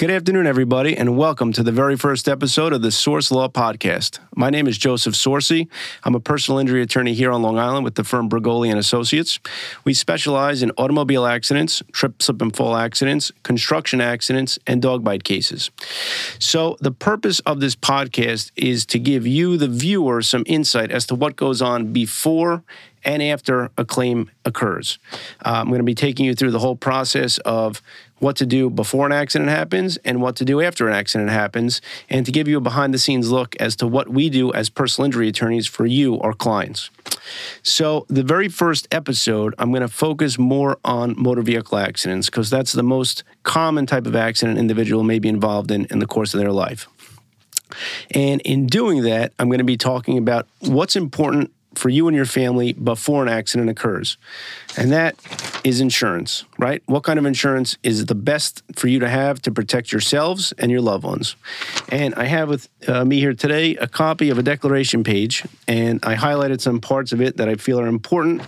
Good 0.00 0.10
afternoon, 0.10 0.46
everybody, 0.46 0.96
and 0.96 1.14
welcome 1.14 1.52
to 1.52 1.62
the 1.62 1.72
very 1.72 1.94
first 1.94 2.26
episode 2.26 2.72
of 2.72 2.80
the 2.80 2.90
Sorce 2.90 3.30
Law 3.30 3.48
Podcast. 3.48 4.18
My 4.34 4.48
name 4.48 4.66
is 4.66 4.78
Joseph 4.78 5.14
Sorce. 5.14 5.66
I'm 6.04 6.14
a 6.14 6.20
personal 6.20 6.58
injury 6.58 6.80
attorney 6.80 7.12
here 7.12 7.30
on 7.30 7.42
Long 7.42 7.58
Island 7.58 7.84
with 7.84 7.96
the 7.96 8.02
firm 8.02 8.26
Brigoli 8.26 8.70
and 8.70 8.78
Associates. 8.78 9.38
We 9.84 9.92
specialize 9.92 10.62
in 10.62 10.70
automobile 10.78 11.26
accidents, 11.26 11.82
trip, 11.92 12.22
slip, 12.22 12.40
and 12.40 12.56
fall 12.56 12.76
accidents, 12.76 13.30
construction 13.42 14.00
accidents, 14.00 14.58
and 14.66 14.80
dog 14.80 15.04
bite 15.04 15.22
cases. 15.22 15.70
So, 16.38 16.78
the 16.80 16.92
purpose 16.92 17.40
of 17.40 17.60
this 17.60 17.76
podcast 17.76 18.52
is 18.56 18.86
to 18.86 18.98
give 18.98 19.26
you, 19.26 19.58
the 19.58 19.68
viewer, 19.68 20.22
some 20.22 20.44
insight 20.46 20.90
as 20.90 21.04
to 21.08 21.14
what 21.14 21.36
goes 21.36 21.60
on 21.60 21.92
before 21.92 22.62
and 23.04 23.22
after 23.22 23.70
a 23.76 23.84
claim 23.84 24.30
occurs. 24.44 24.98
Uh, 25.44 25.60
I'm 25.60 25.68
going 25.68 25.78
to 25.78 25.84
be 25.84 25.94
taking 25.94 26.26
you 26.26 26.34
through 26.34 26.50
the 26.50 26.58
whole 26.58 26.76
process 26.76 27.38
of 27.38 27.82
what 28.20 28.36
to 28.36 28.46
do 28.46 28.70
before 28.70 29.06
an 29.06 29.12
accident 29.12 29.50
happens 29.50 29.96
and 30.04 30.22
what 30.22 30.36
to 30.36 30.44
do 30.44 30.60
after 30.60 30.86
an 30.86 30.94
accident 30.94 31.30
happens, 31.30 31.80
and 32.08 32.24
to 32.24 32.32
give 32.32 32.46
you 32.46 32.58
a 32.58 32.60
behind 32.60 32.94
the 32.94 32.98
scenes 32.98 33.30
look 33.30 33.56
as 33.56 33.74
to 33.76 33.86
what 33.86 34.08
we 34.08 34.30
do 34.30 34.52
as 34.52 34.70
personal 34.70 35.06
injury 35.06 35.28
attorneys 35.28 35.66
for 35.66 35.86
you, 35.86 36.20
our 36.20 36.32
clients. 36.32 36.90
So, 37.62 38.06
the 38.08 38.22
very 38.22 38.48
first 38.48 38.86
episode, 38.92 39.54
I'm 39.58 39.70
going 39.70 39.82
to 39.82 39.88
focus 39.88 40.38
more 40.38 40.78
on 40.84 41.14
motor 41.20 41.42
vehicle 41.42 41.78
accidents 41.78 42.26
because 42.30 42.48
that's 42.48 42.72
the 42.72 42.82
most 42.82 43.24
common 43.42 43.86
type 43.86 44.06
of 44.06 44.14
accident 44.14 44.56
an 44.56 44.60
individual 44.60 45.02
may 45.02 45.18
be 45.18 45.28
involved 45.28 45.70
in 45.70 45.86
in 45.86 45.98
the 45.98 46.06
course 46.06 46.34
of 46.34 46.40
their 46.40 46.52
life. 46.52 46.88
And 48.12 48.40
in 48.42 48.66
doing 48.66 49.02
that, 49.02 49.32
I'm 49.38 49.48
going 49.48 49.58
to 49.58 49.64
be 49.64 49.76
talking 49.76 50.18
about 50.18 50.46
what's 50.60 50.96
important 50.96 51.52
for 51.80 51.88
you 51.88 52.06
and 52.08 52.16
your 52.16 52.26
family 52.26 52.72
before 52.72 53.22
an 53.22 53.28
accident 53.28 53.70
occurs. 53.70 54.18
And 54.76 54.92
that 54.92 55.16
is 55.64 55.80
insurance, 55.80 56.44
right? 56.58 56.82
What 56.86 57.02
kind 57.02 57.18
of 57.18 57.26
insurance 57.26 57.76
is 57.82 58.06
the 58.06 58.14
best 58.14 58.62
for 58.76 58.88
you 58.88 58.98
to 59.00 59.08
have 59.08 59.42
to 59.42 59.50
protect 59.50 59.90
yourselves 59.90 60.52
and 60.58 60.70
your 60.70 60.80
loved 60.80 61.04
ones? 61.04 61.36
And 61.88 62.14
I 62.14 62.24
have 62.24 62.48
with 62.48 62.68
uh, 62.86 63.04
me 63.04 63.18
here 63.18 63.34
today 63.34 63.76
a 63.76 63.88
copy 63.88 64.30
of 64.30 64.38
a 64.38 64.42
declaration 64.42 65.02
page, 65.02 65.44
and 65.66 65.98
I 66.04 66.14
highlighted 66.14 66.60
some 66.60 66.80
parts 66.80 67.12
of 67.12 67.20
it 67.20 67.36
that 67.38 67.48
I 67.48 67.56
feel 67.56 67.80
are 67.80 67.86
important 67.86 68.42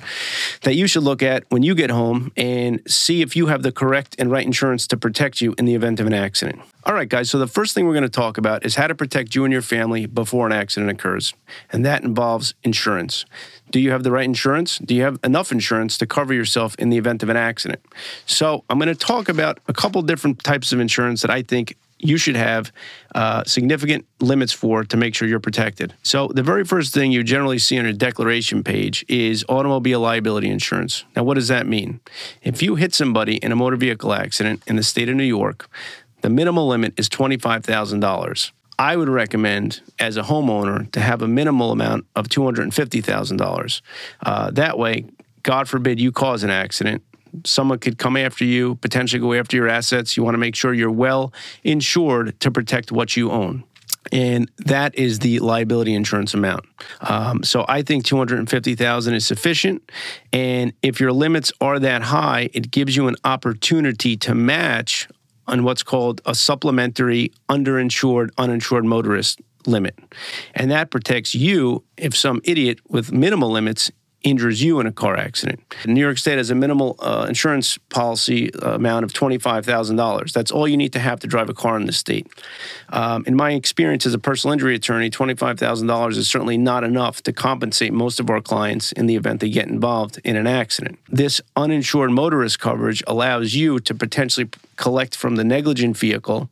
that 0.62 0.74
you 0.74 0.86
should 0.86 1.02
look 1.02 1.22
at 1.22 1.44
when 1.48 1.62
you 1.62 1.74
get 1.74 1.90
home 1.90 2.32
and 2.36 2.80
see 2.86 3.22
if 3.22 3.34
you 3.34 3.46
have 3.46 3.62
the 3.62 3.72
correct 3.72 4.14
and 4.18 4.30
right 4.30 4.46
insurance 4.46 4.86
to 4.88 4.96
protect 4.96 5.40
you 5.40 5.54
in 5.58 5.64
the 5.64 5.74
event 5.74 6.00
of 6.00 6.06
an 6.06 6.14
accident. 6.14 6.60
All 6.84 6.94
right, 6.94 7.08
guys, 7.08 7.30
so 7.30 7.38
the 7.38 7.46
first 7.46 7.74
thing 7.74 7.86
we're 7.86 7.92
going 7.92 8.02
to 8.02 8.08
talk 8.08 8.38
about 8.38 8.66
is 8.66 8.74
how 8.74 8.88
to 8.88 8.94
protect 8.94 9.36
you 9.36 9.44
and 9.44 9.52
your 9.52 9.62
family 9.62 10.06
before 10.06 10.46
an 10.46 10.52
accident 10.52 10.90
occurs. 10.90 11.32
And 11.72 11.84
that 11.84 12.02
involves 12.02 12.54
insurance. 12.64 13.21
Do 13.70 13.80
you 13.80 13.90
have 13.90 14.02
the 14.02 14.10
right 14.10 14.24
insurance? 14.24 14.78
Do 14.78 14.94
you 14.94 15.02
have 15.02 15.18
enough 15.24 15.52
insurance 15.52 15.98
to 15.98 16.06
cover 16.06 16.34
yourself 16.34 16.74
in 16.76 16.90
the 16.90 16.98
event 16.98 17.22
of 17.22 17.28
an 17.28 17.36
accident? 17.36 17.80
So, 18.26 18.64
I'm 18.68 18.78
going 18.78 18.88
to 18.88 18.94
talk 18.94 19.28
about 19.28 19.58
a 19.68 19.72
couple 19.72 20.02
different 20.02 20.42
types 20.42 20.72
of 20.72 20.80
insurance 20.80 21.22
that 21.22 21.30
I 21.30 21.42
think 21.42 21.76
you 22.02 22.18
should 22.18 22.36
have 22.36 22.72
uh, 23.14 23.44
significant 23.44 24.06
limits 24.20 24.52
for 24.52 24.84
to 24.84 24.96
make 24.96 25.14
sure 25.14 25.28
you're 25.28 25.40
protected. 25.40 25.94
So, 26.02 26.28
the 26.28 26.42
very 26.42 26.64
first 26.64 26.92
thing 26.92 27.12
you 27.12 27.22
generally 27.22 27.58
see 27.58 27.78
on 27.78 27.86
a 27.86 27.92
declaration 27.92 28.62
page 28.62 29.04
is 29.08 29.44
automobile 29.48 30.00
liability 30.00 30.50
insurance. 30.50 31.04
Now, 31.16 31.22
what 31.22 31.34
does 31.34 31.48
that 31.48 31.66
mean? 31.66 32.00
If 32.42 32.62
you 32.62 32.74
hit 32.74 32.94
somebody 32.94 33.36
in 33.36 33.52
a 33.52 33.56
motor 33.56 33.76
vehicle 33.76 34.12
accident 34.12 34.62
in 34.66 34.76
the 34.76 34.82
state 34.82 35.08
of 35.08 35.16
New 35.16 35.22
York, 35.22 35.68
the 36.22 36.30
minimal 36.30 36.66
limit 36.68 36.94
is 36.96 37.08
$25,000. 37.08 38.52
I 38.78 38.96
would 38.96 39.08
recommend, 39.08 39.80
as 39.98 40.16
a 40.16 40.22
homeowner, 40.22 40.90
to 40.92 41.00
have 41.00 41.22
a 41.22 41.28
minimal 41.28 41.72
amount 41.72 42.06
of 42.16 42.28
$250,000. 42.28 43.80
Uh, 44.20 44.50
that 44.52 44.78
way, 44.78 45.04
God 45.42 45.68
forbid 45.68 46.00
you 46.00 46.12
cause 46.12 46.42
an 46.42 46.50
accident, 46.50 47.02
someone 47.44 47.78
could 47.78 47.98
come 47.98 48.16
after 48.16 48.44
you, 48.44 48.76
potentially 48.76 49.20
go 49.20 49.32
after 49.32 49.56
your 49.56 49.68
assets. 49.68 50.16
You 50.16 50.22
want 50.22 50.34
to 50.34 50.38
make 50.38 50.54
sure 50.54 50.74
you're 50.74 50.90
well 50.90 51.32
insured 51.64 52.38
to 52.40 52.50
protect 52.50 52.92
what 52.92 53.16
you 53.16 53.30
own. 53.30 53.64
And 54.10 54.50
that 54.58 54.94
is 54.96 55.20
the 55.20 55.38
liability 55.38 55.94
insurance 55.94 56.34
amount. 56.34 56.64
Um, 57.00 57.44
so 57.44 57.64
I 57.68 57.82
think 57.82 58.04
250,000 58.04 59.14
is 59.14 59.24
sufficient. 59.24 59.90
And 60.32 60.72
if 60.82 61.00
your 61.00 61.12
limits 61.12 61.52
are 61.60 61.78
that 61.78 62.02
high, 62.02 62.50
it 62.52 62.70
gives 62.70 62.96
you 62.96 63.06
an 63.06 63.16
opportunity 63.24 64.16
to 64.18 64.34
match 64.34 65.08
on 65.46 65.64
what's 65.64 65.82
called 65.82 66.20
a 66.24 66.34
supplementary 66.34 67.32
underinsured, 67.48 68.30
uninsured 68.38 68.84
motorist 68.84 69.40
limit. 69.66 69.98
And 70.54 70.70
that 70.70 70.90
protects 70.90 71.34
you 71.34 71.84
if 71.96 72.16
some 72.16 72.40
idiot 72.44 72.80
with 72.88 73.12
minimal 73.12 73.50
limits 73.50 73.90
injures 74.22 74.62
you 74.62 74.80
in 74.80 74.86
a 74.86 74.92
car 74.92 75.16
accident. 75.16 75.60
New 75.86 76.00
York 76.00 76.18
State 76.18 76.38
has 76.38 76.50
a 76.50 76.54
minimal 76.54 76.96
uh, 77.00 77.26
insurance 77.28 77.78
policy 77.88 78.54
uh, 78.54 78.74
amount 78.74 79.04
of 79.04 79.12
$25,000. 79.12 80.32
That's 80.32 80.50
all 80.50 80.68
you 80.68 80.76
need 80.76 80.92
to 80.92 80.98
have 80.98 81.20
to 81.20 81.26
drive 81.26 81.48
a 81.48 81.54
car 81.54 81.76
in 81.76 81.86
the 81.86 81.92
state. 81.92 82.28
Um, 82.90 83.24
in 83.26 83.34
my 83.34 83.52
experience 83.52 84.06
as 84.06 84.14
a 84.14 84.18
personal 84.18 84.52
injury 84.52 84.74
attorney, 84.74 85.10
$25,000 85.10 86.16
is 86.16 86.28
certainly 86.28 86.56
not 86.56 86.84
enough 86.84 87.22
to 87.22 87.32
compensate 87.32 87.92
most 87.92 88.20
of 88.20 88.30
our 88.30 88.40
clients 88.40 88.92
in 88.92 89.06
the 89.06 89.16
event 89.16 89.40
they 89.40 89.50
get 89.50 89.68
involved 89.68 90.20
in 90.24 90.36
an 90.36 90.46
accident. 90.46 90.98
This 91.08 91.40
uninsured 91.56 92.10
motorist 92.10 92.60
coverage 92.60 93.02
allows 93.06 93.54
you 93.54 93.80
to 93.80 93.94
potentially 93.94 94.48
collect 94.76 95.16
from 95.16 95.36
the 95.36 95.44
negligent 95.44 95.96
vehicle 95.96 96.50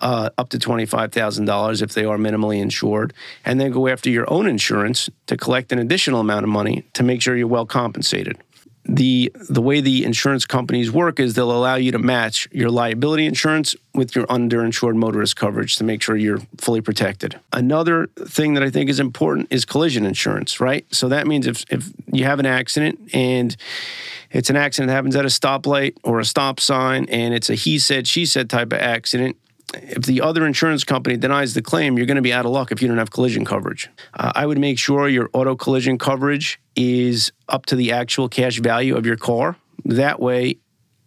uh, 0.00 0.30
up 0.38 0.48
to 0.50 0.58
$25,000 0.58 1.82
if 1.82 1.94
they 1.94 2.04
are 2.04 2.16
minimally 2.16 2.60
insured, 2.60 3.12
and 3.44 3.60
then 3.60 3.70
go 3.72 3.88
after 3.88 4.10
your 4.10 4.30
own 4.30 4.46
insurance 4.46 5.10
to 5.26 5.36
collect 5.36 5.72
an 5.72 5.78
additional 5.78 6.20
amount 6.20 6.44
of 6.44 6.50
money 6.50 6.84
to 6.94 7.02
make 7.02 7.20
sure 7.20 7.36
you're 7.36 7.46
well 7.46 7.66
compensated. 7.66 8.38
The, 8.90 9.30
the 9.50 9.60
way 9.60 9.82
the 9.82 10.04
insurance 10.04 10.46
companies 10.46 10.90
work 10.90 11.20
is 11.20 11.34
they'll 11.34 11.52
allow 11.52 11.74
you 11.74 11.92
to 11.92 11.98
match 11.98 12.48
your 12.50 12.70
liability 12.70 13.26
insurance 13.26 13.76
with 13.94 14.16
your 14.16 14.26
underinsured 14.28 14.96
motorist 14.96 15.36
coverage 15.36 15.76
to 15.76 15.84
make 15.84 16.00
sure 16.00 16.16
you're 16.16 16.40
fully 16.56 16.80
protected. 16.80 17.38
Another 17.52 18.06
thing 18.16 18.54
that 18.54 18.62
I 18.62 18.70
think 18.70 18.88
is 18.88 18.98
important 18.98 19.48
is 19.50 19.66
collision 19.66 20.06
insurance, 20.06 20.58
right? 20.58 20.86
So 20.90 21.08
that 21.08 21.26
means 21.26 21.46
if, 21.46 21.64
if 21.70 21.90
you 22.10 22.24
have 22.24 22.38
an 22.38 22.46
accident 22.46 22.98
and 23.12 23.54
it's 24.30 24.48
an 24.48 24.56
accident 24.56 24.88
that 24.88 24.94
happens 24.94 25.16
at 25.16 25.24
a 25.24 25.28
stoplight 25.28 25.96
or 26.02 26.18
a 26.18 26.24
stop 26.24 26.58
sign 26.58 27.04
and 27.10 27.34
it's 27.34 27.50
a 27.50 27.54
he 27.54 27.78
said, 27.78 28.08
she 28.08 28.24
said 28.24 28.48
type 28.48 28.72
of 28.72 28.78
accident, 28.78 29.36
if 29.74 30.04
the 30.04 30.20
other 30.20 30.46
insurance 30.46 30.84
company 30.84 31.16
denies 31.16 31.54
the 31.54 31.62
claim, 31.62 31.96
you're 31.96 32.06
going 32.06 32.16
to 32.16 32.22
be 32.22 32.32
out 32.32 32.46
of 32.46 32.52
luck 32.52 32.72
if 32.72 32.80
you 32.80 32.88
don't 32.88 32.98
have 32.98 33.10
collision 33.10 33.44
coverage. 33.44 33.90
Uh, 34.14 34.32
I 34.34 34.46
would 34.46 34.58
make 34.58 34.78
sure 34.78 35.08
your 35.08 35.28
auto 35.32 35.56
collision 35.56 35.98
coverage 35.98 36.60
is 36.74 37.32
up 37.48 37.66
to 37.66 37.76
the 37.76 37.92
actual 37.92 38.28
cash 38.28 38.60
value 38.60 38.96
of 38.96 39.04
your 39.04 39.16
car. 39.16 39.56
That 39.84 40.20
way, 40.20 40.58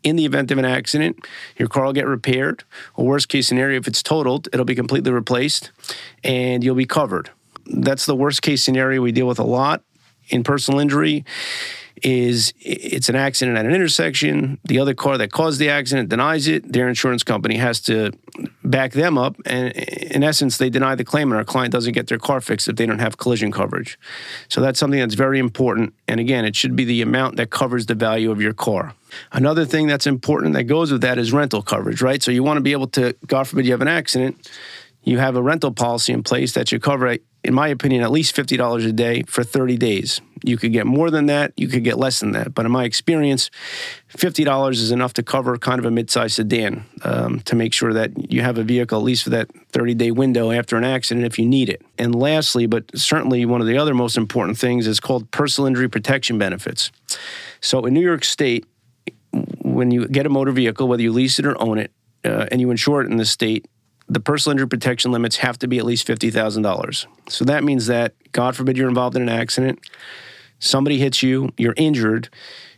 in 0.03 0.15
the 0.15 0.25
event 0.25 0.51
of 0.51 0.57
an 0.57 0.65
accident, 0.65 1.27
your 1.57 1.67
car 1.67 1.85
will 1.85 1.93
get 1.93 2.07
repaired. 2.07 2.63
Or 2.95 3.05
worst 3.05 3.29
case 3.29 3.47
scenario, 3.47 3.79
if 3.79 3.87
it's 3.87 4.03
totaled, 4.03 4.47
it'll 4.53 4.65
be 4.65 4.75
completely 4.75 5.11
replaced 5.11 5.71
and 6.23 6.63
you'll 6.63 6.75
be 6.75 6.85
covered. 6.85 7.31
That's 7.65 8.05
the 8.05 8.15
worst 8.15 8.41
case 8.41 8.63
scenario 8.63 9.01
we 9.01 9.11
deal 9.11 9.27
with 9.27 9.39
a 9.39 9.43
lot 9.43 9.83
in 10.29 10.43
personal 10.43 10.79
injury 10.79 11.25
is 12.01 12.53
it's 12.59 13.09
an 13.09 13.15
accident 13.15 13.57
at 13.57 13.65
an 13.65 13.73
intersection. 13.73 14.59
The 14.63 14.79
other 14.79 14.93
car 14.93 15.17
that 15.17 15.31
caused 15.31 15.59
the 15.59 15.69
accident 15.69 16.09
denies 16.09 16.47
it. 16.47 16.71
Their 16.71 16.89
insurance 16.89 17.23
company 17.23 17.57
has 17.57 17.79
to 17.81 18.11
back 18.63 18.93
them 18.93 19.17
up. 19.17 19.35
And 19.45 19.71
in 19.71 20.23
essence, 20.23 20.57
they 20.57 20.69
deny 20.69 20.95
the 20.95 21.03
claim, 21.03 21.31
and 21.31 21.37
our 21.37 21.43
client 21.43 21.71
doesn't 21.71 21.93
get 21.93 22.07
their 22.07 22.17
car 22.17 22.41
fixed 22.41 22.67
if 22.67 22.75
they 22.75 22.85
don't 22.85 22.99
have 22.99 23.17
collision 23.17 23.51
coverage. 23.51 23.99
So 24.49 24.61
that's 24.61 24.79
something 24.79 24.99
that's 24.99 25.15
very 25.15 25.39
important. 25.39 25.93
And 26.07 26.19
again, 26.19 26.45
it 26.45 26.55
should 26.55 26.75
be 26.75 26.85
the 26.85 27.01
amount 27.01 27.37
that 27.37 27.49
covers 27.49 27.85
the 27.85 27.95
value 27.95 28.31
of 28.31 28.41
your 28.41 28.53
car. 28.53 28.95
Another 29.31 29.65
thing 29.65 29.87
that's 29.87 30.07
important 30.07 30.53
that 30.53 30.63
goes 30.63 30.91
with 30.91 31.01
that 31.01 31.17
is 31.17 31.33
rental 31.33 31.61
coverage, 31.61 32.01
right? 32.01 32.23
So 32.23 32.31
you 32.31 32.43
want 32.43 32.57
to 32.57 32.61
be 32.61 32.71
able 32.71 32.87
to, 32.87 33.15
God 33.27 33.47
forbid 33.47 33.65
you 33.65 33.71
have 33.71 33.81
an 33.81 33.87
accident, 33.87 34.49
you 35.03 35.17
have 35.17 35.35
a 35.35 35.41
rental 35.41 35.71
policy 35.71 36.13
in 36.13 36.23
place 36.23 36.53
that 36.53 36.69
should 36.69 36.81
cover, 36.81 37.17
in 37.43 37.53
my 37.53 37.67
opinion, 37.67 38.03
at 38.03 38.11
least 38.11 38.35
$50 38.35 38.87
a 38.87 38.91
day 38.91 39.23
for 39.23 39.43
30 39.43 39.77
days. 39.77 40.21
You 40.43 40.57
could 40.57 40.73
get 40.73 40.85
more 40.85 41.09
than 41.11 41.27
that, 41.27 41.53
you 41.55 41.67
could 41.67 41.83
get 41.83 41.97
less 41.97 42.19
than 42.19 42.31
that. 42.31 42.53
But 42.53 42.65
in 42.65 42.71
my 42.71 42.83
experience, 42.83 43.49
$50 44.13 44.71
is 44.71 44.91
enough 44.91 45.13
to 45.13 45.23
cover 45.23 45.57
kind 45.57 45.79
of 45.79 45.85
a 45.85 45.91
mid-sized 45.91 46.35
sedan 46.35 46.85
um, 47.03 47.39
to 47.41 47.55
make 47.55 47.73
sure 47.73 47.93
that 47.93 48.31
you 48.31 48.41
have 48.41 48.57
a 48.57 48.63
vehicle 48.63 48.97
at 48.99 49.03
least 49.03 49.23
for 49.23 49.31
that 49.31 49.49
30-day 49.71 50.11
window 50.11 50.51
after 50.51 50.77
an 50.77 50.83
accident 50.83 51.25
if 51.25 51.37
you 51.37 51.45
need 51.45 51.69
it. 51.69 51.81
And 51.97 52.15
lastly, 52.15 52.65
but 52.65 52.85
certainly 52.95 53.45
one 53.45 53.61
of 53.61 53.67
the 53.67 53.77
other 53.77 53.93
most 53.93 54.17
important 54.17 54.57
things 54.57 54.87
is 54.87 54.99
called 54.99 55.29
personal 55.31 55.67
injury 55.67 55.89
protection 55.89 56.37
benefits. 56.37 56.91
So 57.59 57.85
in 57.85 57.93
New 57.93 58.01
York 58.01 58.23
State, 58.23 58.65
when 59.61 59.91
you 59.91 60.07
get 60.07 60.25
a 60.25 60.29
motor 60.29 60.51
vehicle, 60.51 60.87
whether 60.87 61.03
you 61.03 61.11
lease 61.11 61.39
it 61.39 61.45
or 61.45 61.59
own 61.61 61.77
it, 61.77 61.91
uh, 62.23 62.45
and 62.51 62.61
you 62.61 62.69
insure 62.69 63.01
it 63.01 63.09
in 63.09 63.17
the 63.17 63.25
state, 63.25 63.67
the 64.11 64.19
personal 64.19 64.51
injury 64.51 64.67
protection 64.67 65.13
limits 65.13 65.37
have 65.37 65.57
to 65.59 65.67
be 65.67 65.79
at 65.79 65.85
least 65.85 66.05
$50,000. 66.05 67.05
So 67.29 67.45
that 67.45 67.63
means 67.63 67.87
that, 67.87 68.13
God 68.33 68.57
forbid, 68.57 68.75
you're 68.75 68.89
involved 68.89 69.15
in 69.15 69.21
an 69.21 69.29
accident, 69.29 69.79
somebody 70.59 70.97
hits 70.97 71.23
you, 71.23 71.53
you're 71.57 71.73
injured, 71.77 72.27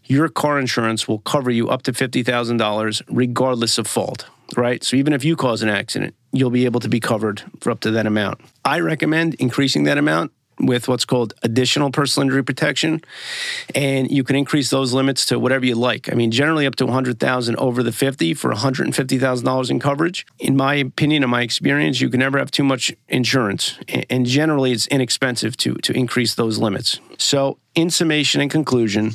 your 0.04 0.30
car 0.30 0.60
insurance 0.60 1.08
will 1.08 1.20
cover 1.20 1.50
you 1.50 1.70
up 1.70 1.82
to 1.84 1.92
$50,000 1.92 3.02
regardless 3.10 3.80
of 3.80 3.88
fault, 3.88 4.28
right? 4.56 4.84
So 4.84 4.96
even 4.96 5.12
if 5.12 5.26
you 5.26 5.36
cause 5.36 5.64
an 5.64 5.70
accident, 5.70 6.14
you'll 6.32 6.52
be 6.52 6.66
able 6.66 6.80
to 6.82 6.90
be 6.90 7.00
covered 7.00 7.42
for 7.62 7.72
up 7.72 7.80
to 7.80 7.92
that 7.92 8.06
amount. 8.06 8.42
I 8.64 8.82
recommend 8.82 9.34
increasing 9.36 9.86
that 9.86 9.98
amount 9.98 10.32
with 10.66 10.88
what's 10.88 11.06
called 11.06 11.34
additional 11.44 11.92
personal 11.92 12.28
injury 12.28 12.44
protection, 12.44 13.02
and 13.76 14.10
you 14.10 14.24
can 14.24 14.36
increase 14.36 14.70
those 14.70 14.94
limits 14.94 15.26
to 15.28 15.40
whatever 15.40 15.66
you 15.66 15.76
like. 15.76 16.12
I 16.12 16.16
mean, 16.16 16.32
generally 16.32 16.66
up 16.66 16.76
to 16.76 16.86
100,000 16.86 17.56
over 17.58 17.84
the 17.84 17.92
50 17.92 18.34
for 18.34 18.52
$150,000 18.54 19.70
in 19.70 19.80
coverage. 19.80 20.26
In 20.40 20.56
my 20.56 20.76
opinion, 20.76 21.24
and 21.24 21.32
my 21.32 21.42
experience, 21.42 22.02
you 22.02 22.10
can 22.10 22.20
never 22.20 22.38
have 22.38 22.52
too 22.52 22.64
much 22.64 22.94
insurance, 23.10 23.78
and 24.10 24.26
generally 24.26 24.72
it's 24.72 24.88
inexpensive 24.88 25.58
to 25.58 25.76
to 25.76 25.94
increase 25.94 26.36
those 26.36 26.58
limits. 26.58 27.00
So, 27.18 27.58
in 27.76 27.90
summation 27.90 28.42
and 28.42 28.50
conclusion, 28.50 29.12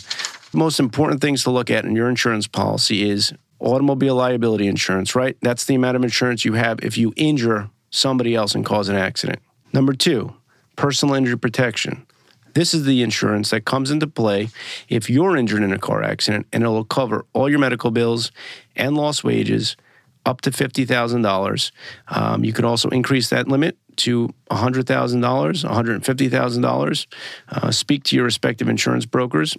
the 0.52 0.58
most 0.58 0.80
important 0.80 1.20
things 1.20 1.42
to 1.44 1.50
look 1.50 1.70
at 1.70 1.84
in 1.84 1.94
your 1.94 2.08
insurance 2.08 2.46
policy 2.46 3.08
is 3.08 3.32
automobile 3.60 4.14
liability 4.14 4.66
insurance, 4.66 5.14
right? 5.14 5.36
That's 5.42 5.64
the 5.64 5.74
amount 5.74 5.96
of 5.96 6.04
insurance 6.04 6.44
you 6.44 6.54
have 6.54 6.80
if 6.82 6.96
you 6.96 7.12
injure 7.16 7.70
somebody 7.90 8.34
else 8.34 8.54
and 8.54 8.64
cause 8.64 8.88
an 8.88 8.96
accident. 8.96 9.40
Number 9.72 9.92
two, 9.92 10.34
personal 10.78 11.16
injury 11.16 11.36
protection. 11.36 12.06
This 12.54 12.72
is 12.72 12.84
the 12.84 13.02
insurance 13.02 13.50
that 13.50 13.66
comes 13.66 13.90
into 13.90 14.06
play 14.06 14.48
if 14.88 15.10
you're 15.10 15.36
injured 15.36 15.62
in 15.62 15.72
a 15.72 15.78
car 15.78 16.02
accident, 16.02 16.46
and 16.52 16.64
it 16.64 16.68
will 16.68 16.84
cover 16.84 17.26
all 17.34 17.50
your 17.50 17.58
medical 17.58 17.90
bills 17.90 18.32
and 18.74 18.96
lost 18.96 19.22
wages 19.22 19.76
up 20.24 20.40
to 20.42 20.50
$50,000. 20.50 21.72
Um, 22.08 22.44
you 22.44 22.52
can 22.52 22.64
also 22.64 22.88
increase 22.90 23.28
that 23.30 23.48
limit 23.48 23.76
to 23.96 24.28
$100,000, 24.50 24.84
$150,000. 24.84 27.06
Uh, 27.48 27.70
speak 27.70 28.04
to 28.04 28.16
your 28.16 28.24
respective 28.24 28.68
insurance 28.68 29.04
brokers 29.04 29.56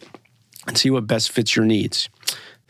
and 0.68 0.77
see 0.77 0.89
what 0.89 1.06
best 1.06 1.31
fits 1.31 1.56
your 1.56 1.66
needs. 1.66 2.10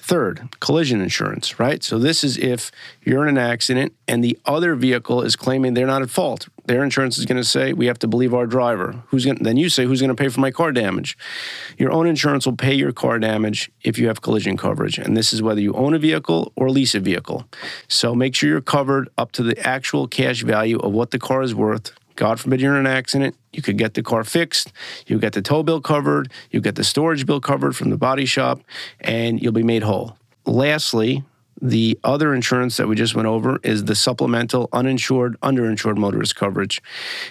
Third, 0.01 0.49
collision 0.61 1.01
insurance, 1.01 1.59
right? 1.59 1.83
So 1.83 1.99
this 1.99 2.23
is 2.23 2.37
if 2.37 2.71
you're 3.03 3.27
in 3.27 3.37
an 3.37 3.37
accident 3.37 3.93
and 4.07 4.23
the 4.23 4.39
other 4.45 4.73
vehicle 4.73 5.21
is 5.21 5.35
claiming 5.35 5.73
they're 5.73 5.85
not 5.85 6.01
at 6.01 6.09
fault. 6.09 6.47
Their 6.65 6.83
insurance 6.83 7.17
is 7.17 7.25
going 7.25 7.37
to 7.37 7.43
say 7.43 7.73
we 7.73 7.87
have 7.87 7.99
to 7.99 8.07
believe 8.07 8.33
our 8.33 8.47
driver. 8.47 9.03
Who's 9.07 9.25
going? 9.25 9.43
Then 9.43 9.57
you 9.57 9.69
say 9.69 9.85
who's 9.85 9.99
going 9.99 10.15
to 10.15 10.15
pay 10.15 10.29
for 10.29 10.39
my 10.39 10.51
car 10.51 10.71
damage? 10.71 11.17
Your 11.77 11.91
own 11.91 12.07
insurance 12.07 12.45
will 12.45 12.55
pay 12.55 12.73
your 12.73 12.93
car 12.93 13.19
damage 13.19 13.71
if 13.83 13.99
you 13.99 14.07
have 14.07 14.21
collision 14.21 14.55
coverage, 14.55 14.97
and 14.97 15.17
this 15.17 15.33
is 15.33 15.41
whether 15.41 15.59
you 15.59 15.73
own 15.73 15.93
a 15.93 15.99
vehicle 15.99 16.53
or 16.55 16.69
lease 16.69 16.95
a 16.95 16.99
vehicle. 16.99 17.45
So 17.87 18.15
make 18.15 18.35
sure 18.35 18.49
you're 18.49 18.61
covered 18.61 19.09
up 19.17 19.31
to 19.33 19.43
the 19.43 19.59
actual 19.67 20.07
cash 20.07 20.43
value 20.43 20.79
of 20.79 20.93
what 20.93 21.11
the 21.11 21.19
car 21.19 21.41
is 21.41 21.53
worth 21.53 21.91
God 22.19 22.37
forbid 22.37 22.59
you're 22.59 22.75
in 22.75 22.85
an 22.85 22.91
accident, 22.91 23.37
you 23.53 23.61
could 23.61 23.77
get 23.77 23.93
the 23.93 24.03
car 24.03 24.25
fixed, 24.25 24.73
you 25.07 25.17
get 25.19 25.31
the 25.31 25.41
tow 25.41 25.63
bill 25.63 25.79
covered, 25.79 26.29
you 26.51 26.59
get 26.59 26.75
the 26.75 26.83
storage 26.83 27.25
bill 27.25 27.39
covered 27.39 27.77
from 27.77 27.91
the 27.91 27.97
body 27.97 28.25
shop, 28.25 28.59
and 28.99 29.41
you'll 29.41 29.53
be 29.53 29.63
made 29.63 29.83
whole. 29.83 30.17
Lastly, 30.45 31.23
the 31.61 31.97
other 32.03 32.33
insurance 32.33 32.75
that 32.75 32.89
we 32.89 32.97
just 32.97 33.15
went 33.15 33.29
over 33.29 33.57
is 33.63 33.85
the 33.85 33.95
supplemental 33.95 34.67
uninsured, 34.73 35.39
underinsured 35.39 35.95
motorist 35.95 36.35
coverage. 36.35 36.81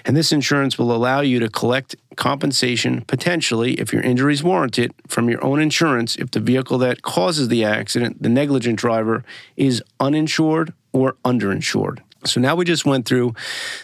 And 0.06 0.16
this 0.16 0.32
insurance 0.32 0.78
will 0.78 0.90
allow 0.90 1.20
you 1.20 1.38
to 1.40 1.50
collect 1.50 1.94
compensation 2.16 3.02
potentially, 3.02 3.74
if 3.74 3.92
your 3.92 4.00
injury 4.00 4.32
is 4.32 4.42
warranted, 4.42 4.94
from 5.06 5.28
your 5.28 5.44
own 5.44 5.60
insurance 5.60 6.16
if 6.16 6.30
the 6.30 6.40
vehicle 6.40 6.78
that 6.78 7.02
causes 7.02 7.48
the 7.48 7.62
accident, 7.62 8.22
the 8.22 8.30
negligent 8.30 8.78
driver, 8.78 9.22
is 9.54 9.82
uninsured 10.00 10.72
or 10.94 11.16
underinsured. 11.26 11.98
So 12.24 12.40
now 12.40 12.56
we 12.56 12.64
just 12.64 12.84
went 12.84 13.06
through 13.06 13.34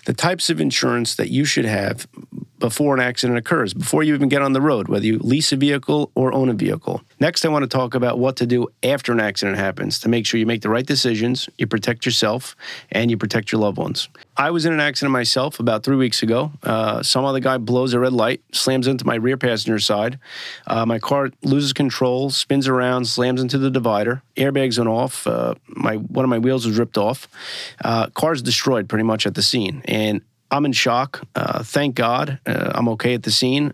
the 0.07 0.13
types 0.13 0.51
of 0.51 0.61
insurance 0.61 1.17
that 1.17 1.31
you 1.31 1.45
should 1.45 1.65
have 1.65 2.09
before 2.65 2.95
an 2.95 3.01
accident 3.01 3.37
occurs, 3.37 3.75
before 3.75 4.03
you 4.03 4.15
even 4.15 4.27
get 4.27 4.41
on 4.41 4.55
the 4.55 4.61
road, 4.63 4.89
whether 4.89 5.05
you 5.05 5.19
lease 5.19 5.53
a 5.53 5.57
vehicle 5.57 6.11
or 6.15 6.33
own 6.33 6.49
a 6.49 6.55
vehicle. 6.55 7.03
Next, 7.21 7.45
I 7.45 7.51
want 7.51 7.63
to 7.63 7.69
talk 7.69 7.95
about 7.95 8.19
what 8.19 8.37
to 8.37 8.47
do 8.47 8.69
after 8.83 9.13
an 9.13 9.21
accident 9.21 9.59
happens 9.59 9.99
to 9.99 10.09
make 10.09 10.25
sure 10.25 10.41
you 10.41 10.47
make 10.47 10.63
the 10.63 10.71
right 10.71 10.87
decisions, 10.87 11.47
you 11.59 11.67
protect 11.67 12.07
yourself, 12.07 12.57
and 12.91 13.11
you 13.11 13.19
protect 13.19 13.53
your 13.53 13.61
loved 13.61 13.77
ones. 13.77 14.09
I 14.39 14.51
was 14.51 14.65
in 14.65 14.73
an 14.73 14.81
accident 14.81 15.13
myself 15.13 15.61
about 15.61 15.85
three 15.85 15.97
weeks 15.97 16.23
ago. 16.23 16.53
Uh, 16.63 17.03
some 17.03 17.27
other 17.27 17.39
guy 17.39 17.59
blows 17.59 17.93
a 17.93 18.01
red 18.01 18.15
light, 18.15 18.41
slams 18.53 18.87
into 18.87 19.05
my 19.05 19.17
rear 19.17 19.37
passenger 19.37 19.79
side. 19.79 20.19
Uh, 20.67 20.87
my 20.87 20.99
car 20.99 21.33
loses 21.43 21.75
control, 21.75 22.31
spins 22.31 22.67
around, 22.67 23.05
slams 23.05 23.43
into 23.43 23.59
the 23.59 23.71
divider. 23.71 24.23
Airbags 24.39 24.79
went 24.79 24.89
off. 24.89 25.27
Uh, 25.27 25.55
my 25.69 25.97
one 25.97 26.25
of 26.25 26.31
my 26.31 26.39
wheels 26.39 26.65
was 26.67 26.79
ripped 26.79 26.97
off. 26.97 27.29
Uh, 27.85 28.07
car's 28.15 28.41
destroyed 28.41 28.89
pretty 28.89 29.05
much 29.05 29.27
at 29.27 29.35
the 29.35 29.43
scene, 29.43 29.83
and 29.85 30.23
I'm 30.55 30.65
in 30.65 30.73
shock. 30.73 31.27
Uh, 31.35 31.65
thank 31.65 31.97
God 31.97 32.39
uh, 32.47 32.71
I'm 32.75 32.89
okay 32.91 33.15
at 33.15 33.25
the 33.25 33.33
scene. 33.33 33.73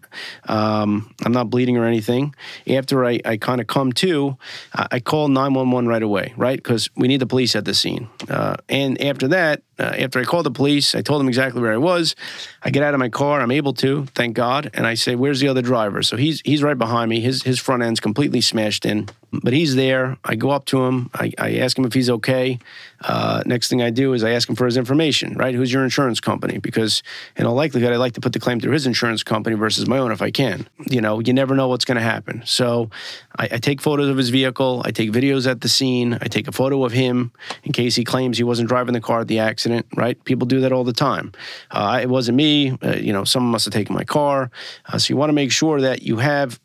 Um, 0.48 1.14
I'm 1.22 1.32
not 1.32 1.50
bleeding 1.50 1.76
or 1.76 1.84
anything. 1.84 2.34
After 2.66 3.04
I, 3.04 3.20
I 3.24 3.36
kind 3.36 3.60
of 3.60 3.66
come 3.66 3.92
to, 3.94 4.38
I 4.72 5.00
call 5.00 5.28
911 5.28 5.86
right 5.86 6.02
away, 6.02 6.32
right? 6.38 6.56
Because 6.56 6.88
we 6.96 7.06
need 7.06 7.20
the 7.20 7.26
police 7.26 7.54
at 7.54 7.66
the 7.66 7.74
scene. 7.74 8.08
Uh, 8.30 8.56
and 8.70 8.98
after 9.02 9.28
that, 9.28 9.62
uh, 9.80 9.94
after 9.98 10.20
I 10.20 10.24
called 10.24 10.44
the 10.44 10.50
police, 10.50 10.94
I 10.94 11.00
told 11.00 11.20
them 11.20 11.28
exactly 11.28 11.60
where 11.62 11.72
I 11.72 11.78
was. 11.78 12.14
I 12.62 12.70
get 12.70 12.82
out 12.82 12.92
of 12.92 13.00
my 13.00 13.08
car. 13.08 13.40
I'm 13.40 13.50
able 13.50 13.72
to, 13.74 14.04
thank 14.14 14.34
God. 14.34 14.70
And 14.74 14.86
I 14.86 14.94
say, 14.94 15.14
"Where's 15.14 15.40
the 15.40 15.48
other 15.48 15.62
driver?" 15.62 16.02
So 16.02 16.16
he's 16.16 16.42
he's 16.44 16.62
right 16.62 16.76
behind 16.76 17.08
me. 17.08 17.20
His 17.20 17.42
his 17.42 17.58
front 17.58 17.82
end's 17.82 18.00
completely 18.00 18.42
smashed 18.42 18.84
in, 18.84 19.08
but 19.32 19.54
he's 19.54 19.76
there. 19.76 20.18
I 20.22 20.34
go 20.34 20.50
up 20.50 20.66
to 20.66 20.84
him. 20.84 21.08
I, 21.14 21.32
I 21.38 21.56
ask 21.56 21.78
him 21.78 21.86
if 21.86 21.94
he's 21.94 22.10
okay. 22.10 22.58
Uh, 23.00 23.42
next 23.46 23.68
thing 23.68 23.80
I 23.80 23.88
do 23.88 24.12
is 24.12 24.22
I 24.22 24.32
ask 24.32 24.46
him 24.46 24.56
for 24.56 24.66
his 24.66 24.76
information. 24.76 25.34
Right? 25.34 25.54
Who's 25.54 25.72
your 25.72 25.82
insurance 25.82 26.20
company? 26.20 26.58
Because 26.58 27.02
in 27.36 27.46
all 27.46 27.54
likelihood, 27.54 27.92
I'd 27.94 27.96
like 27.96 28.12
to 28.14 28.20
put 28.20 28.34
the 28.34 28.40
claim 28.40 28.60
through 28.60 28.72
his 28.72 28.86
insurance 28.86 29.22
company 29.22 29.56
versus 29.56 29.88
my 29.88 29.96
own 29.96 30.12
if 30.12 30.20
I 30.20 30.30
can. 30.30 30.68
You 30.90 31.00
know, 31.00 31.20
you 31.20 31.32
never 31.32 31.54
know 31.54 31.68
what's 31.68 31.86
going 31.86 31.96
to 31.96 32.02
happen. 32.02 32.42
So 32.44 32.90
I, 33.38 33.48
I 33.52 33.58
take 33.58 33.80
photos 33.80 34.10
of 34.10 34.18
his 34.18 34.28
vehicle. 34.28 34.82
I 34.84 34.90
take 34.90 35.10
videos 35.10 35.50
at 35.50 35.62
the 35.62 35.68
scene. 35.70 36.18
I 36.20 36.26
take 36.26 36.46
a 36.48 36.52
photo 36.52 36.84
of 36.84 36.92
him 36.92 37.32
in 37.64 37.72
case 37.72 37.96
he 37.96 38.04
claims 38.04 38.36
he 38.36 38.44
wasn't 38.44 38.68
driving 38.68 38.92
the 38.92 39.00
car 39.00 39.20
at 39.20 39.28
the 39.28 39.38
accident 39.38 39.69
accident, 39.70 39.86
right? 39.98 40.22
People 40.24 40.46
do 40.46 40.60
that 40.60 40.72
all 40.72 40.84
the 40.84 40.92
time. 40.92 41.32
Uh, 41.70 42.00
it 42.02 42.08
wasn't 42.08 42.36
me. 42.36 42.76
Uh, 42.82 42.96
you 42.96 43.12
know, 43.12 43.24
someone 43.24 43.52
must 43.52 43.64
have 43.64 43.74
taken 43.74 43.94
my 43.94 44.04
car. 44.04 44.50
Uh, 44.86 44.98
so 44.98 45.12
you 45.12 45.16
want 45.16 45.30
to 45.30 45.34
make 45.34 45.52
sure 45.52 45.80
that 45.80 46.02
you 46.02 46.16
have 46.16 46.60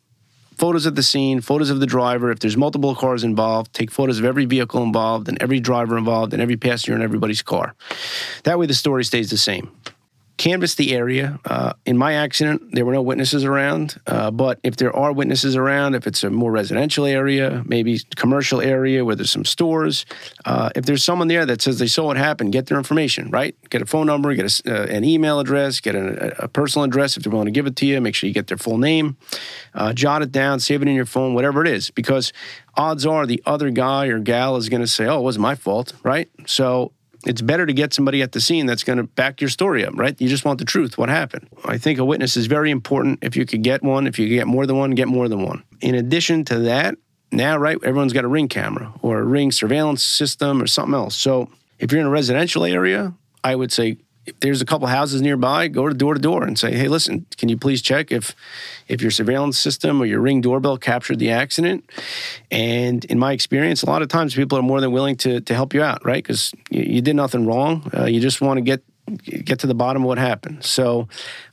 photos 0.56 0.86
of 0.86 0.94
the 0.94 1.02
scene, 1.02 1.40
photos 1.40 1.70
of 1.70 1.80
the 1.80 1.86
driver. 1.86 2.30
If 2.30 2.38
there's 2.38 2.56
multiple 2.56 2.94
cars 2.94 3.24
involved, 3.24 3.74
take 3.74 3.90
photos 3.90 4.18
of 4.18 4.24
every 4.24 4.46
vehicle 4.46 4.82
involved 4.82 5.28
and 5.28 5.40
every 5.42 5.60
driver 5.60 5.98
involved 5.98 6.32
and 6.32 6.42
every 6.42 6.56
passenger 6.56 6.94
in 6.94 7.02
everybody's 7.02 7.42
car. 7.42 7.74
That 8.44 8.58
way 8.58 8.66
the 8.66 8.74
story 8.74 9.04
stays 9.04 9.30
the 9.30 9.36
same 9.36 9.70
canvass 10.36 10.74
the 10.74 10.94
area. 10.94 11.38
Uh, 11.44 11.72
in 11.86 11.96
my 11.96 12.12
accident, 12.12 12.62
there 12.72 12.84
were 12.84 12.92
no 12.92 13.02
witnesses 13.02 13.44
around, 13.44 14.00
uh, 14.06 14.30
but 14.30 14.60
if 14.62 14.76
there 14.76 14.94
are 14.94 15.12
witnesses 15.12 15.56
around, 15.56 15.94
if 15.94 16.06
it's 16.06 16.22
a 16.22 16.30
more 16.30 16.52
residential 16.52 17.06
area, 17.06 17.62
maybe 17.66 18.00
commercial 18.16 18.60
area 18.60 19.04
where 19.04 19.14
there's 19.14 19.30
some 19.30 19.44
stores, 19.44 20.04
uh, 20.44 20.70
if 20.74 20.84
there's 20.84 21.02
someone 21.02 21.28
there 21.28 21.46
that 21.46 21.62
says 21.62 21.78
they 21.78 21.86
saw 21.86 22.04
what 22.06 22.16
happened, 22.16 22.52
get 22.52 22.66
their 22.66 22.76
information, 22.76 23.30
right? 23.30 23.56
Get 23.70 23.80
a 23.80 23.86
phone 23.86 24.06
number, 24.06 24.34
get 24.34 24.66
a, 24.66 24.82
uh, 24.82 24.86
an 24.86 25.04
email 25.04 25.40
address, 25.40 25.80
get 25.80 25.94
a, 25.94 26.44
a, 26.44 26.48
personal 26.48 26.84
address 26.84 27.16
if 27.16 27.22
they're 27.22 27.32
willing 27.32 27.46
to 27.46 27.50
give 27.50 27.66
it 27.66 27.76
to 27.76 27.86
you. 27.86 28.00
Make 28.00 28.14
sure 28.14 28.28
you 28.28 28.34
get 28.34 28.48
their 28.48 28.58
full 28.58 28.78
name, 28.78 29.16
uh, 29.74 29.92
jot 29.92 30.22
it 30.22 30.32
down, 30.32 30.60
save 30.60 30.82
it 30.82 30.88
in 30.88 30.94
your 30.94 31.06
phone, 31.06 31.34
whatever 31.34 31.64
it 31.64 31.68
is, 31.68 31.90
because 31.90 32.32
odds 32.76 33.06
are 33.06 33.26
the 33.26 33.42
other 33.46 33.70
guy 33.70 34.06
or 34.06 34.18
gal 34.18 34.56
is 34.56 34.68
going 34.68 34.82
to 34.82 34.86
say, 34.86 35.06
"Oh, 35.06 35.18
it 35.18 35.22
wasn't 35.22 35.42
my 35.42 35.54
fault," 35.54 35.94
right? 36.02 36.28
So 36.46 36.92
it's 37.26 37.42
better 37.42 37.66
to 37.66 37.72
get 37.72 37.92
somebody 37.92 38.22
at 38.22 38.32
the 38.32 38.40
scene 38.40 38.66
that's 38.66 38.84
going 38.84 38.98
to 38.98 39.02
back 39.02 39.40
your 39.40 39.50
story 39.50 39.84
up, 39.84 39.94
right? 39.96 40.18
You 40.20 40.28
just 40.28 40.44
want 40.44 40.58
the 40.60 40.64
truth, 40.64 40.96
what 40.96 41.08
happened. 41.08 41.48
I 41.64 41.76
think 41.76 41.98
a 41.98 42.04
witness 42.04 42.36
is 42.36 42.46
very 42.46 42.70
important. 42.70 43.18
If 43.20 43.36
you 43.36 43.44
could 43.44 43.62
get 43.62 43.82
one, 43.82 44.06
if 44.06 44.18
you 44.18 44.28
get 44.28 44.46
more 44.46 44.64
than 44.64 44.78
one, 44.78 44.92
get 44.92 45.08
more 45.08 45.28
than 45.28 45.42
one. 45.42 45.64
In 45.80 45.96
addition 45.96 46.44
to 46.46 46.60
that, 46.60 46.96
now, 47.32 47.56
right, 47.58 47.76
everyone's 47.82 48.12
got 48.12 48.24
a 48.24 48.28
ring 48.28 48.48
camera 48.48 48.94
or 49.02 49.18
a 49.18 49.24
ring 49.24 49.50
surveillance 49.50 50.04
system 50.04 50.62
or 50.62 50.68
something 50.68 50.94
else. 50.94 51.16
So 51.16 51.50
if 51.80 51.90
you're 51.90 52.00
in 52.00 52.06
a 52.06 52.10
residential 52.10 52.64
area, 52.64 53.12
I 53.42 53.56
would 53.56 53.72
say 53.72 53.98
if 54.26 54.38
there's 54.40 54.60
a 54.60 54.64
couple 54.64 54.86
houses 54.88 55.22
nearby, 55.22 55.68
go 55.68 55.88
to 55.88 55.94
door 55.94 56.14
to 56.14 56.20
door 56.20 56.44
and 56.44 56.58
say, 56.58 56.74
"Hey, 56.74 56.88
listen, 56.88 57.26
can 57.36 57.48
you 57.48 57.56
please 57.56 57.80
check 57.80 58.10
if 58.10 58.34
if 58.88 59.00
your 59.00 59.10
surveillance 59.10 59.58
system 59.58 60.00
or 60.00 60.06
your 60.06 60.20
ring 60.20 60.40
doorbell 60.40 60.76
captured 60.76 61.18
the 61.18 61.30
accident?" 61.30 61.88
And 62.50 63.04
in 63.06 63.18
my 63.18 63.32
experience, 63.32 63.82
a 63.82 63.86
lot 63.86 64.02
of 64.02 64.08
times 64.08 64.34
people 64.34 64.58
are 64.58 64.62
more 64.62 64.80
than 64.80 64.92
willing 64.92 65.16
to 65.18 65.40
to 65.40 65.54
help 65.54 65.74
you 65.74 65.82
out, 65.82 66.04
right? 66.04 66.22
Because 66.22 66.52
you, 66.70 66.82
you, 66.82 67.00
did 67.00 67.16
nothing 67.16 67.46
wrong. 67.46 67.90
Uh, 67.96 68.04
you 68.04 68.20
just 68.20 68.40
want 68.40 68.58
to 68.58 68.62
get 68.62 68.82
get 69.24 69.60
to 69.60 69.66
the 69.66 69.74
bottom 69.74 70.02
of 70.02 70.08
what 70.08 70.18
happened. 70.18 70.64
So, 70.64 71.08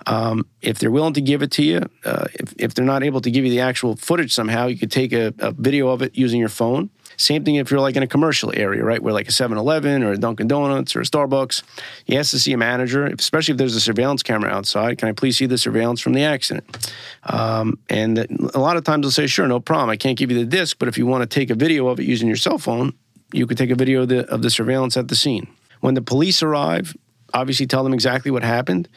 um, 0.07 0.45
if 0.61 0.79
they're 0.79 0.91
willing 0.91 1.13
to 1.13 1.21
give 1.21 1.43
it 1.43 1.51
to 1.51 1.63
you, 1.63 1.81
uh, 2.05 2.25
if 2.33 2.53
if 2.57 2.73
they're 2.73 2.85
not 2.85 3.03
able 3.03 3.21
to 3.21 3.29
give 3.29 3.45
you 3.45 3.51
the 3.51 3.61
actual 3.61 3.95
footage 3.95 4.33
somehow, 4.33 4.67
you 4.67 4.77
could 4.77 4.91
take 4.91 5.13
a, 5.13 5.33
a 5.39 5.51
video 5.51 5.89
of 5.89 6.01
it 6.01 6.17
using 6.17 6.39
your 6.39 6.49
phone 6.49 6.89
same 7.17 7.43
thing 7.43 7.55
if 7.55 7.71
you're 7.71 7.79
like 7.79 7.95
in 7.95 8.03
a 8.03 8.07
commercial 8.07 8.51
area, 8.55 8.83
right? 8.83 9.01
Where 9.01 9.13
like 9.13 9.27
a 9.27 9.31
7 9.31 9.57
Eleven 9.57 10.03
or 10.03 10.11
a 10.11 10.17
Dunkin' 10.17 10.47
Donuts 10.47 10.95
or 10.95 11.01
a 11.01 11.03
Starbucks, 11.03 11.63
you 12.05 12.17
ask 12.17 12.31
to 12.31 12.39
see 12.39 12.53
a 12.53 12.57
manager, 12.57 13.05
especially 13.05 13.53
if 13.53 13.57
there's 13.57 13.75
a 13.75 13.81
surveillance 13.81 14.23
camera 14.23 14.49
outside. 14.49 14.97
Can 14.97 15.09
I 15.09 15.11
please 15.11 15.37
see 15.37 15.45
the 15.45 15.57
surveillance 15.57 16.01
from 16.01 16.13
the 16.13 16.23
accident? 16.23 16.93
Um, 17.23 17.79
and 17.89 18.19
a 18.53 18.59
lot 18.59 18.77
of 18.77 18.83
times 18.83 19.03
they'll 19.03 19.11
say, 19.11 19.27
sure, 19.27 19.47
no 19.47 19.59
problem. 19.59 19.89
I 19.89 19.97
can't 19.97 20.17
give 20.17 20.31
you 20.31 20.37
the 20.37 20.45
disc, 20.45 20.77
but 20.79 20.87
if 20.87 20.97
you 20.97 21.05
want 21.05 21.29
to 21.29 21.39
take 21.39 21.49
a 21.49 21.55
video 21.55 21.87
of 21.87 21.99
it 21.99 22.03
using 22.03 22.27
your 22.27 22.37
cell 22.37 22.57
phone, 22.57 22.93
you 23.31 23.47
could 23.47 23.57
take 23.57 23.71
a 23.71 23.75
video 23.75 24.03
of 24.03 24.09
the, 24.09 24.25
of 24.31 24.41
the 24.41 24.49
surveillance 24.49 24.95
at 24.95 25.07
the 25.07 25.15
scene. 25.15 25.47
When 25.81 25.95
the 25.95 26.01
police 26.01 26.41
arrive, 26.41 26.95
obviously 27.33 27.65
tell 27.65 27.83
them 27.83 27.93
exactly 27.93 28.31
what 28.31 28.43
happened. 28.43 28.87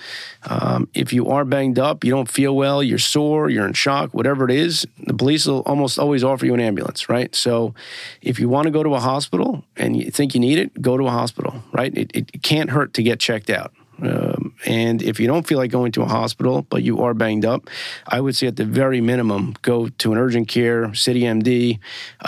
Um, 0.44 0.88
if 0.94 1.12
you 1.12 1.28
are 1.30 1.44
banged 1.44 1.78
up, 1.78 2.04
you 2.04 2.10
don't 2.10 2.30
feel 2.30 2.54
well, 2.54 2.82
you're 2.82 2.98
sore, 2.98 3.48
you're 3.50 3.66
in 3.66 3.72
shock, 3.72 4.12
whatever 4.12 4.44
it 4.44 4.50
is, 4.50 4.86
the 5.06 5.14
police 5.14 5.46
will 5.46 5.60
almost 5.60 5.98
always 5.98 6.22
offer 6.22 6.46
you 6.46 6.54
an 6.54 6.60
ambulance, 6.60 7.08
right? 7.08 7.34
So 7.34 7.74
if 8.22 8.38
you 8.38 8.48
want 8.48 8.66
to 8.66 8.70
go 8.70 8.82
to 8.82 8.94
a 8.94 9.00
hospital 9.00 9.64
and 9.76 9.96
you 9.96 10.10
think 10.10 10.34
you 10.34 10.40
need 10.40 10.58
it, 10.58 10.80
go 10.80 10.96
to 10.96 11.06
a 11.06 11.10
hospital, 11.10 11.62
right? 11.72 11.96
It, 11.96 12.10
it 12.14 12.42
can't 12.42 12.70
hurt 12.70 12.94
to 12.94 13.02
get 13.02 13.20
checked 13.20 13.50
out. 13.50 13.72
Um, 14.02 14.54
And 14.66 15.02
if 15.02 15.20
you 15.20 15.26
don't 15.26 15.46
feel 15.46 15.58
like 15.58 15.70
going 15.70 15.92
to 15.92 16.02
a 16.02 16.06
hospital, 16.06 16.66
but 16.68 16.82
you 16.82 17.02
are 17.02 17.14
banged 17.14 17.44
up, 17.44 17.70
I 18.06 18.20
would 18.20 18.36
say 18.36 18.46
at 18.46 18.56
the 18.56 18.64
very 18.64 19.00
minimum, 19.00 19.54
go 19.62 19.88
to 19.88 20.12
an 20.12 20.18
urgent 20.18 20.48
care, 20.48 20.92
City 20.94 21.22
MD, 21.22 21.78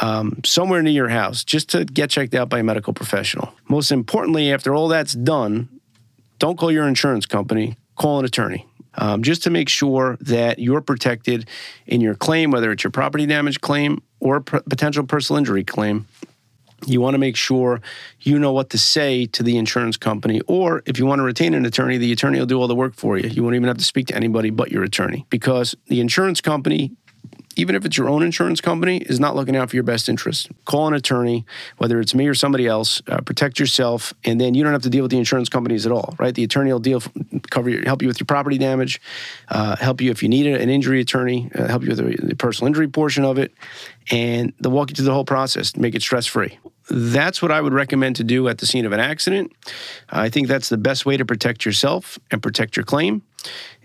um, 0.00 0.40
somewhere 0.44 0.82
near 0.82 0.92
your 0.92 1.08
house, 1.08 1.44
just 1.44 1.68
to 1.70 1.84
get 1.84 2.10
checked 2.10 2.34
out 2.34 2.48
by 2.48 2.60
a 2.60 2.62
medical 2.62 2.92
professional. 2.92 3.52
Most 3.68 3.90
importantly, 3.92 4.52
after 4.52 4.74
all 4.74 4.88
that's 4.88 5.12
done, 5.12 5.68
don't 6.38 6.58
call 6.58 6.70
your 6.70 6.86
insurance 6.86 7.26
company, 7.26 7.76
call 7.96 8.18
an 8.18 8.24
attorney. 8.24 8.66
Um, 8.94 9.22
just 9.22 9.44
to 9.44 9.50
make 9.50 9.68
sure 9.68 10.16
that 10.22 10.58
you're 10.58 10.80
protected 10.80 11.48
in 11.86 12.00
your 12.00 12.16
claim, 12.16 12.50
whether 12.50 12.72
it's 12.72 12.82
your 12.82 12.90
property 12.90 13.26
damage 13.26 13.60
claim 13.60 14.02
or 14.18 14.40
potential 14.40 15.06
personal 15.06 15.38
injury 15.38 15.62
claim 15.62 16.06
you 16.86 17.00
want 17.00 17.14
to 17.14 17.18
make 17.18 17.36
sure 17.36 17.80
you 18.20 18.38
know 18.38 18.52
what 18.52 18.70
to 18.70 18.78
say 18.78 19.26
to 19.26 19.42
the 19.42 19.56
insurance 19.56 19.96
company. 19.96 20.40
Or 20.46 20.82
if 20.86 20.98
you 20.98 21.06
want 21.06 21.18
to 21.18 21.24
retain 21.24 21.54
an 21.54 21.66
attorney, 21.66 21.98
the 21.98 22.12
attorney 22.12 22.38
will 22.38 22.46
do 22.46 22.60
all 22.60 22.68
the 22.68 22.74
work 22.74 22.94
for 22.94 23.18
you. 23.18 23.28
You 23.28 23.42
won't 23.42 23.56
even 23.56 23.68
have 23.68 23.78
to 23.78 23.84
speak 23.84 24.06
to 24.08 24.16
anybody 24.16 24.50
but 24.50 24.70
your 24.70 24.84
attorney 24.84 25.26
because 25.30 25.74
the 25.86 26.00
insurance 26.00 26.40
company 26.40 26.92
even 27.58 27.74
if 27.74 27.84
it's 27.84 27.98
your 27.98 28.08
own 28.08 28.22
insurance 28.22 28.60
company, 28.60 28.98
is 28.98 29.18
not 29.18 29.34
looking 29.34 29.56
out 29.56 29.68
for 29.68 29.76
your 29.76 29.82
best 29.82 30.08
interest. 30.08 30.48
Call 30.64 30.86
an 30.86 30.94
attorney, 30.94 31.44
whether 31.76 32.00
it's 32.00 32.14
me 32.14 32.26
or 32.28 32.34
somebody 32.34 32.66
else. 32.66 33.02
Uh, 33.08 33.20
protect 33.20 33.58
yourself, 33.58 34.14
and 34.24 34.40
then 34.40 34.54
you 34.54 34.62
don't 34.62 34.72
have 34.72 34.82
to 34.82 34.90
deal 34.90 35.02
with 35.02 35.10
the 35.10 35.18
insurance 35.18 35.48
companies 35.48 35.84
at 35.84 35.90
all, 35.90 36.14
right? 36.18 36.34
The 36.34 36.44
attorney 36.44 36.72
will 36.72 36.78
deal, 36.78 37.02
cover, 37.50 37.68
your, 37.68 37.84
help 37.84 38.00
you 38.00 38.08
with 38.08 38.20
your 38.20 38.26
property 38.26 38.58
damage, 38.58 39.00
uh, 39.48 39.76
help 39.76 40.00
you 40.00 40.10
if 40.12 40.22
you 40.22 40.28
need 40.28 40.46
an 40.46 40.70
injury 40.70 41.00
attorney, 41.00 41.50
uh, 41.54 41.66
help 41.66 41.82
you 41.82 41.88
with 41.88 41.98
the, 41.98 42.26
the 42.28 42.36
personal 42.36 42.68
injury 42.68 42.88
portion 42.88 43.24
of 43.24 43.38
it, 43.38 43.52
and 44.10 44.52
they'll 44.60 44.72
walk 44.72 44.90
you 44.90 44.94
through 44.94 45.06
the 45.06 45.12
whole 45.12 45.24
process, 45.24 45.76
make 45.76 45.96
it 45.96 46.02
stress 46.02 46.26
free. 46.26 46.58
That's 46.90 47.42
what 47.42 47.50
I 47.50 47.60
would 47.60 47.72
recommend 47.72 48.16
to 48.16 48.24
do 48.24 48.48
at 48.48 48.58
the 48.58 48.66
scene 48.66 48.86
of 48.86 48.92
an 48.92 49.00
accident. 49.00 49.52
I 50.08 50.28
think 50.28 50.48
that's 50.48 50.68
the 50.68 50.76
best 50.76 51.04
way 51.04 51.16
to 51.16 51.24
protect 51.24 51.64
yourself 51.64 52.18
and 52.30 52.42
protect 52.42 52.76
your 52.76 52.84
claim. 52.84 53.22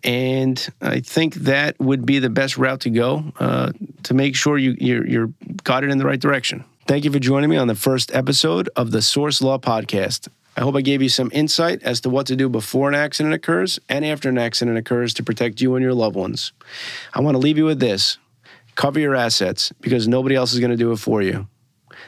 And 0.04 0.68
I 0.82 1.00
think 1.00 1.36
that 1.36 1.80
would 1.80 2.06
be 2.06 2.20
the 2.20 2.30
best 2.30 2.58
route 2.58 2.82
to 2.82 2.90
go 2.90 3.24
uh, 3.40 3.72
to 4.04 4.14
make 4.14 4.36
sure 4.36 4.58
you, 4.58 4.76
you're, 4.80 5.08
you're 5.08 5.34
got 5.64 5.84
it 5.84 5.90
in 5.90 5.98
the 5.98 6.06
right 6.06 6.20
direction. 6.20 6.64
Thank 6.88 7.06
you 7.06 7.12
for 7.12 7.20
joining 7.20 7.50
me 7.50 7.56
on 7.56 7.68
the 7.68 7.76
first 7.76 8.14
episode 8.14 8.70
of 8.76 8.92
the 8.92 9.02
Sorce 9.02 9.42
Law 9.42 9.58
Podcast. 9.58 10.28
I 10.56 10.62
hope 10.62 10.76
I 10.76 10.82
gave 10.82 11.02
you 11.02 11.10
some 11.10 11.32
insight 11.34 11.82
as 11.84 12.02
to 12.02 12.10
what 12.10 12.28
to 12.28 12.36
do 12.36 12.48
before 12.48 12.90
an 12.90 12.96
accident 12.96 13.34
occurs 13.34 13.80
and 13.90 14.06
after 14.06 14.30
an 14.30 14.38
accident 14.38 14.78
occurs 14.78 15.14
to 15.16 15.24
protect 15.24 15.62
you 15.62 15.76
and 15.76 15.84
your 15.84 15.94
loved 15.94 16.16
ones. 16.16 16.52
I 17.14 17.22
want 17.22 17.36
to 17.36 17.40
leave 17.40 17.58
you 17.58 17.66
with 17.66 17.80
this 17.80 18.18
cover 18.76 19.00
your 19.00 19.16
assets 19.16 19.72
because 19.82 20.08
nobody 20.08 20.36
else 20.36 20.54
is 20.54 20.60
going 20.60 20.72
to 20.72 20.78
do 20.78 20.92
it 20.92 20.98
for 20.98 21.22
you. 21.22 21.48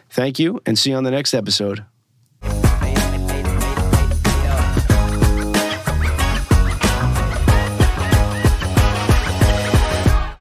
Thank 0.10 0.40
you 0.40 0.62
and 0.66 0.78
see 0.78 0.92
you 0.92 0.96
on 0.96 1.04
the 1.04 1.12
next 1.12 1.34
episode. 1.34 1.86